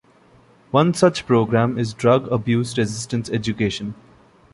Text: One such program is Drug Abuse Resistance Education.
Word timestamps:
One 0.71 0.95
such 0.95 1.27
program 1.27 1.77
is 1.77 1.93
Drug 1.93 2.27
Abuse 2.31 2.75
Resistance 2.75 3.29
Education. 3.29 3.93